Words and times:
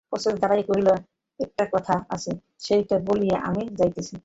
পশ্চাতে 0.09 0.37
দাঁড়াইয়া 0.37 0.67
কহিল, 0.67 0.89
একটা 1.39 1.63
কথা 1.73 1.95
আছে, 2.09 2.31
সেইটে 2.59 2.95
বলিয়াই 3.07 3.39
আমি 3.47 3.61
যাইতেছি। 3.79 4.15